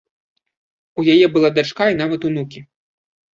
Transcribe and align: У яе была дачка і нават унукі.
У 1.03 1.05
яе 1.13 1.27
была 1.35 1.49
дачка 1.59 1.83
і 1.93 1.99
нават 2.01 2.21
унукі. 2.31 2.65